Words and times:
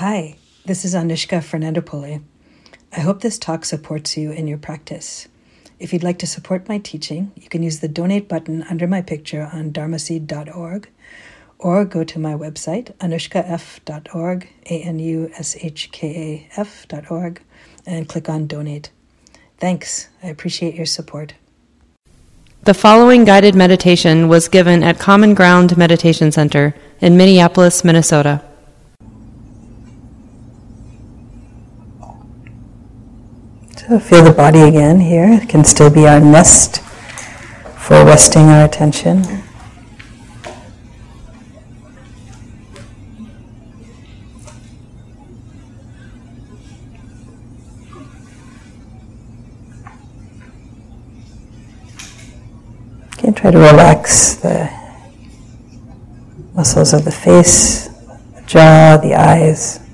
Hi, 0.00 0.36
this 0.66 0.84
is 0.84 0.94
Anushka 0.94 1.38
Fernandopulle. 1.40 2.22
I 2.94 3.00
hope 3.00 3.22
this 3.22 3.38
talk 3.38 3.64
supports 3.64 4.14
you 4.14 4.30
in 4.30 4.46
your 4.46 4.58
practice. 4.58 5.26
If 5.78 5.90
you'd 5.90 6.02
like 6.02 6.18
to 6.18 6.26
support 6.26 6.68
my 6.68 6.76
teaching, 6.76 7.32
you 7.34 7.48
can 7.48 7.62
use 7.62 7.80
the 7.80 7.88
donate 7.88 8.28
button 8.28 8.62
under 8.64 8.86
my 8.86 9.00
picture 9.00 9.48
on 9.54 9.72
dharmaseed.org 9.72 10.90
or 11.58 11.86
go 11.86 12.04
to 12.04 12.18
my 12.18 12.34
website, 12.34 12.92
anushkaf.org, 12.98 14.48
A 14.66 14.82
N 14.82 14.98
U 14.98 15.30
S 15.38 15.56
H 15.62 15.90
K 15.92 16.46
A 16.54 16.60
F.org, 16.60 17.40
and 17.86 18.06
click 18.06 18.28
on 18.28 18.46
donate. 18.46 18.90
Thanks. 19.56 20.10
I 20.22 20.26
appreciate 20.26 20.74
your 20.74 20.84
support. 20.84 21.32
The 22.64 22.74
following 22.74 23.24
guided 23.24 23.54
meditation 23.54 24.28
was 24.28 24.48
given 24.48 24.82
at 24.82 24.98
Common 24.98 25.32
Ground 25.32 25.74
Meditation 25.78 26.32
Center 26.32 26.74
in 27.00 27.16
Minneapolis, 27.16 27.82
Minnesota. 27.82 28.42
So 33.88 34.00
feel 34.00 34.24
the 34.24 34.32
body 34.32 34.62
again 34.62 34.98
here. 34.98 35.28
It 35.40 35.48
can 35.48 35.62
still 35.62 35.90
be 35.90 36.08
our 36.08 36.18
nest 36.18 36.80
for 37.78 38.04
resting 38.04 38.46
our 38.46 38.64
attention. 38.64 39.22
Okay, 53.14 53.30
try 53.30 53.52
to 53.52 53.58
relax 53.58 54.34
the 54.34 54.68
muscles 56.54 56.92
of 56.92 57.04
the 57.04 57.12
face, 57.12 57.86
the 57.86 58.42
jaw, 58.46 58.98
the 59.00 59.14
eyes. 59.14 59.85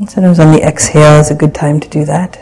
And 0.00 0.08
sometimes 0.08 0.40
on 0.40 0.52
the 0.52 0.62
exhale 0.66 1.20
is 1.20 1.30
a 1.30 1.34
good 1.34 1.54
time 1.54 1.78
to 1.78 1.86
do 1.86 2.06
that. 2.06 2.38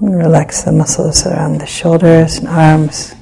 And 0.00 0.16
relax 0.16 0.62
the 0.62 0.70
muscles 0.70 1.26
around 1.26 1.58
the 1.58 1.66
shoulders 1.66 2.38
and 2.38 2.46
arms. 2.46 3.16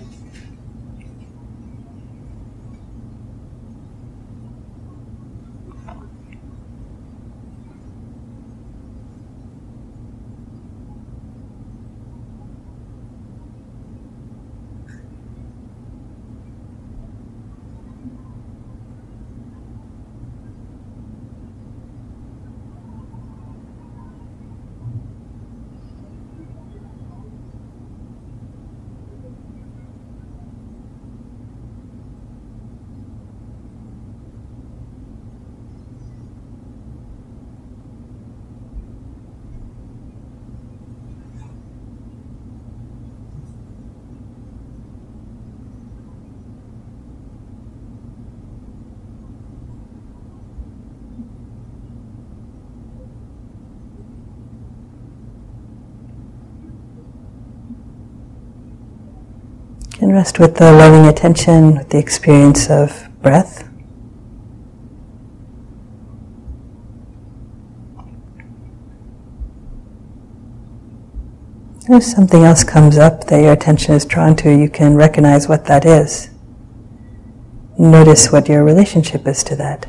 And 60.04 60.12
rest 60.12 60.38
with 60.38 60.56
the 60.56 60.70
loving 60.70 61.06
attention, 61.06 61.76
with 61.76 61.88
the 61.88 61.96
experience 61.96 62.68
of 62.68 63.08
breath. 63.22 63.66
If 71.88 72.02
something 72.02 72.44
else 72.44 72.64
comes 72.64 72.98
up 72.98 73.28
that 73.28 73.40
your 73.40 73.54
attention 73.54 73.94
is 73.94 74.04
drawn 74.04 74.36
to, 74.36 74.50
you 74.50 74.68
can 74.68 74.94
recognize 74.94 75.48
what 75.48 75.64
that 75.64 75.86
is. 75.86 76.28
Notice 77.78 78.30
what 78.30 78.46
your 78.46 78.62
relationship 78.62 79.26
is 79.26 79.42
to 79.44 79.56
that. 79.56 79.86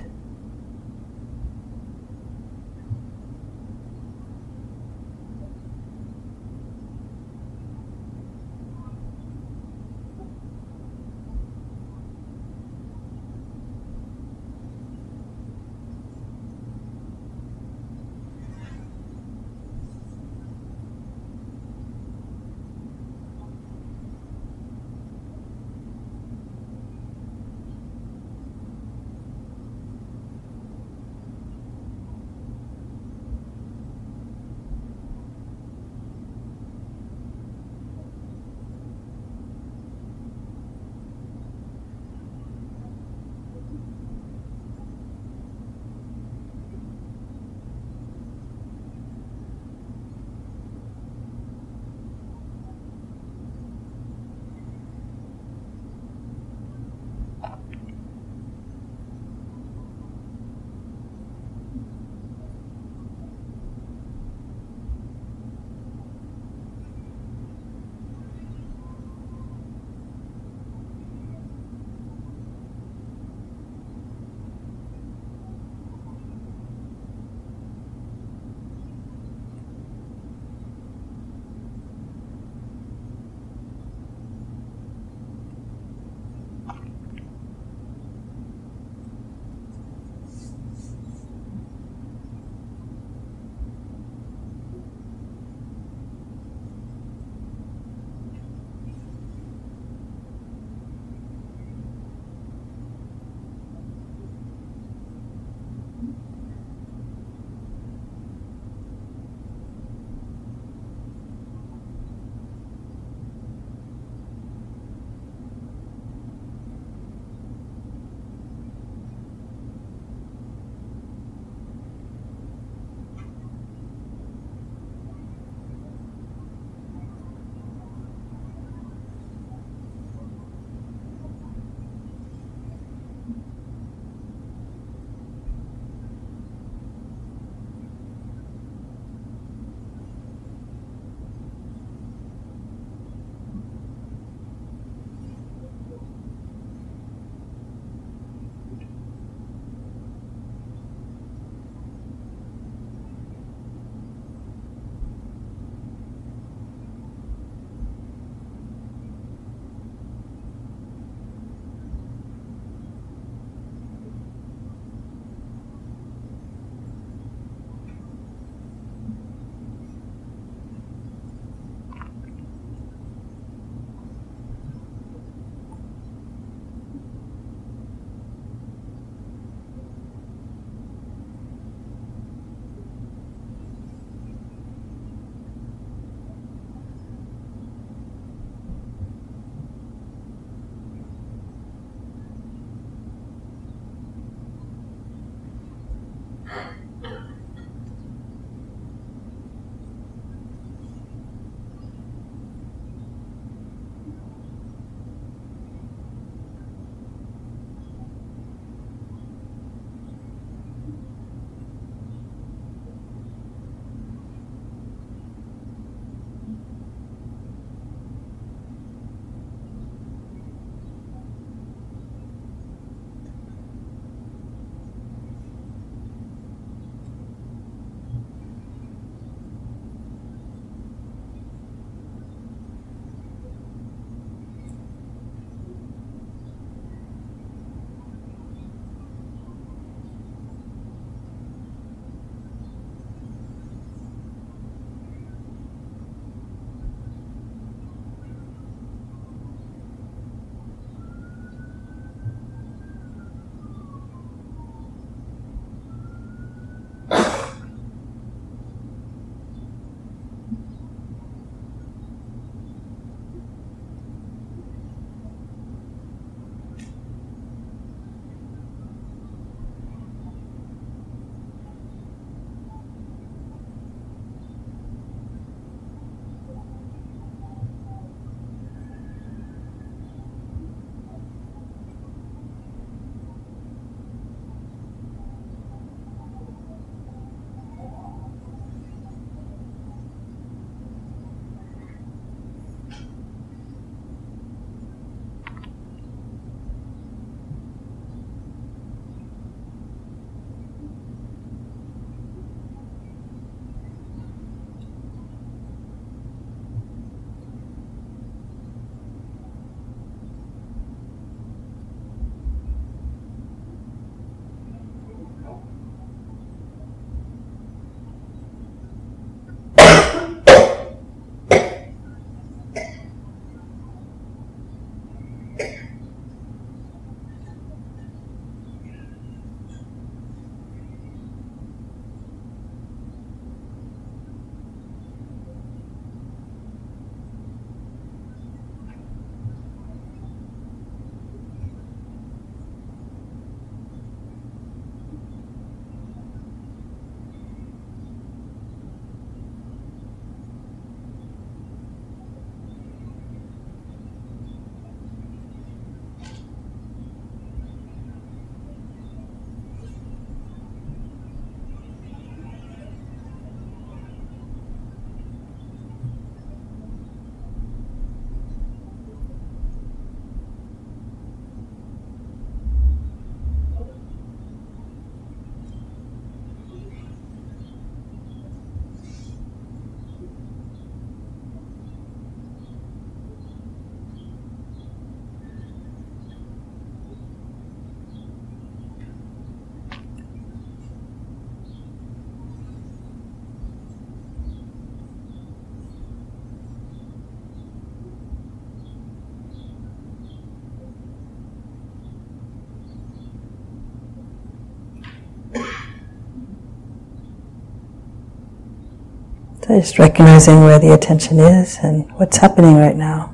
So 409.66 409.80
just 409.80 409.98
recognizing 409.98 410.60
where 410.60 410.78
the 410.78 410.94
attention 410.94 411.40
is 411.40 411.80
and 411.81 412.12
what's 412.19 412.38
happening 412.38 412.76
right 412.76 412.95
now. 412.95 413.34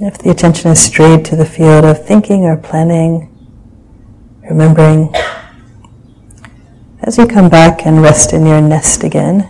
If 0.00 0.16
the 0.16 0.30
attention 0.30 0.70
is 0.70 0.80
strayed 0.80 1.26
to 1.26 1.36
the 1.36 1.44
field 1.44 1.84
of 1.84 2.06
thinking 2.06 2.46
or 2.46 2.56
planning, 2.56 3.28
remembering, 4.40 5.14
as 7.02 7.18
you 7.18 7.26
come 7.26 7.50
back 7.50 7.84
and 7.84 8.00
rest 8.00 8.32
in 8.32 8.46
your 8.46 8.62
nest 8.62 9.04
again, 9.04 9.46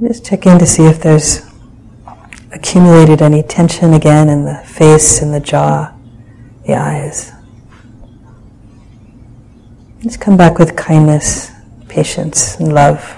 just 0.00 0.24
checking 0.24 0.58
to 0.58 0.64
see 0.64 0.86
if 0.86 1.02
there's 1.02 1.42
accumulated 2.52 3.20
any 3.20 3.42
tension 3.42 3.92
again 3.92 4.30
in 4.30 4.46
the 4.46 4.62
face, 4.64 5.20
in 5.20 5.30
the 5.30 5.40
jaw, 5.40 5.92
the 6.64 6.74
eyes. 6.74 7.32
Just 10.02 10.20
come 10.20 10.36
back 10.36 10.58
with 10.58 10.76
kindness, 10.76 11.50
patience, 11.88 12.54
and 12.60 12.72
love. 12.72 13.17